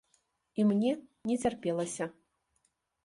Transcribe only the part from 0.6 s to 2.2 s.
І мне не цярпелася.